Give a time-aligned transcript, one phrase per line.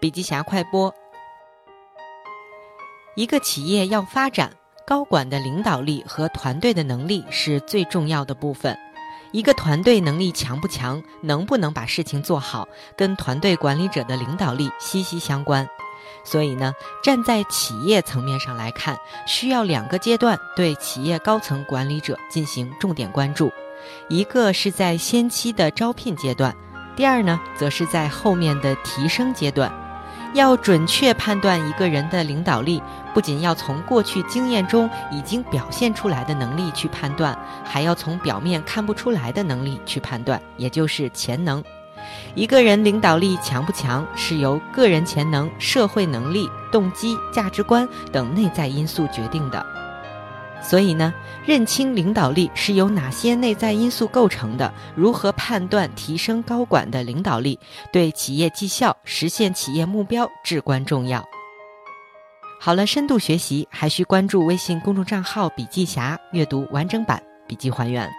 [0.00, 0.94] 笔记侠快播：
[3.16, 4.52] 一个企业要发展，
[4.86, 8.78] 高管的领导力和团队的能力是最重要的部分。
[9.32, 15.68] 一个团队能力强不强，能不能把事情做好，跟团队管理者的领导力息息相关。
[16.22, 16.72] 所以呢，
[17.02, 18.96] 站在企业层面上来看，
[19.26, 23.50] 需要两个阶段对企业高层管理者进行重点关注。
[24.08, 26.56] 一个是在先期的招聘阶段，
[26.94, 29.87] 第二呢，则是在后面的提升阶段。
[30.34, 32.82] 要准确判断一个人的领导力，
[33.14, 41.62] 不仅要从过去经验中已经表现出来的能力去判断，还要从表面看不出来的能力去判断，也就是潜能。
[42.34, 49.64] 一个人领导力强不强，是由个人潜能、社会能力、动机、价值观等内在因素决定的。
[50.60, 51.14] 所以呢，
[51.46, 57.58] 认清领导力是由哪些内在因素构成的，如何判断提升高管的领导力，
[57.92, 61.24] 对企业绩效、实现企业目标至关重要。
[62.60, 68.10] 好了，深度学习还需关注微信公众账号“笔记侠”，阅读完整版笔记还原。